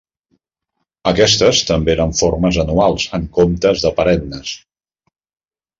[1.11, 4.59] Aquestes també eren formes anuals en comptes de perennes.